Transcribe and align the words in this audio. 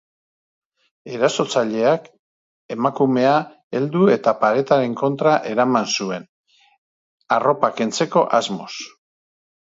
Erasotzaileak 1.15 2.05
emakumea 2.75 3.33
heldu 3.79 4.07
eta 4.13 4.33
paretaren 4.39 4.95
kontra 5.01 5.33
eraman 5.51 5.91
zuen, 5.97 6.25
arropa 7.37 7.69
kentzeko 7.81 8.25
asmoz. 8.39 8.71